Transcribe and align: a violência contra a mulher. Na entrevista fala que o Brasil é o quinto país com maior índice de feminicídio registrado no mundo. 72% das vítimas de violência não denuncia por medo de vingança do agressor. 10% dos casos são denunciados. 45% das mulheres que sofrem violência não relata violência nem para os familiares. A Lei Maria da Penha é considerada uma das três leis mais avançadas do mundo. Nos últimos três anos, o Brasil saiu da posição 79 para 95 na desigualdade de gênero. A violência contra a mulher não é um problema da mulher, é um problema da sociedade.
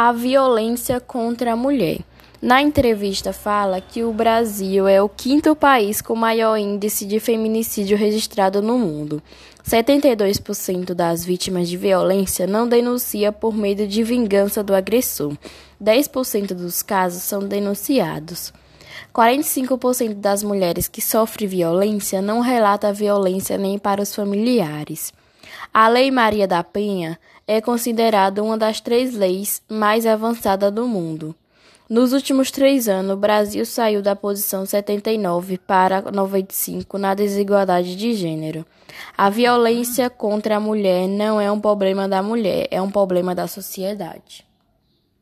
a 0.00 0.12
violência 0.12 1.00
contra 1.00 1.54
a 1.54 1.56
mulher. 1.56 1.98
Na 2.40 2.62
entrevista 2.62 3.32
fala 3.32 3.80
que 3.80 4.04
o 4.04 4.12
Brasil 4.12 4.86
é 4.86 5.02
o 5.02 5.08
quinto 5.08 5.56
país 5.56 6.00
com 6.00 6.14
maior 6.14 6.56
índice 6.56 7.04
de 7.04 7.18
feminicídio 7.18 7.96
registrado 7.96 8.62
no 8.62 8.78
mundo. 8.78 9.20
72% 9.66 10.94
das 10.94 11.24
vítimas 11.24 11.68
de 11.68 11.76
violência 11.76 12.46
não 12.46 12.68
denuncia 12.68 13.32
por 13.32 13.52
medo 13.52 13.88
de 13.88 14.04
vingança 14.04 14.62
do 14.62 14.72
agressor. 14.72 15.36
10% 15.82 16.54
dos 16.54 16.80
casos 16.80 17.24
são 17.24 17.40
denunciados. 17.40 18.52
45% 19.12 20.14
das 20.14 20.44
mulheres 20.44 20.86
que 20.86 21.02
sofrem 21.02 21.48
violência 21.48 22.22
não 22.22 22.38
relata 22.38 22.92
violência 22.92 23.58
nem 23.58 23.76
para 23.80 24.00
os 24.00 24.14
familiares. 24.14 25.12
A 25.72 25.88
Lei 25.88 26.10
Maria 26.10 26.46
da 26.46 26.64
Penha 26.64 27.18
é 27.46 27.60
considerada 27.60 28.42
uma 28.42 28.58
das 28.58 28.80
três 28.80 29.14
leis 29.14 29.62
mais 29.68 30.06
avançadas 30.06 30.72
do 30.72 30.86
mundo. 30.86 31.34
Nos 31.88 32.12
últimos 32.12 32.50
três 32.50 32.86
anos, 32.88 33.12
o 33.12 33.16
Brasil 33.16 33.64
saiu 33.64 34.02
da 34.02 34.14
posição 34.14 34.66
79 34.66 35.56
para 35.56 36.02
95 36.02 36.98
na 36.98 37.14
desigualdade 37.14 37.96
de 37.96 38.12
gênero. 38.12 38.66
A 39.16 39.30
violência 39.30 40.10
contra 40.10 40.56
a 40.56 40.60
mulher 40.60 41.08
não 41.08 41.40
é 41.40 41.50
um 41.50 41.58
problema 41.58 42.06
da 42.06 42.22
mulher, 42.22 42.68
é 42.70 42.82
um 42.82 42.90
problema 42.90 43.34
da 43.34 43.46
sociedade. 43.46 44.47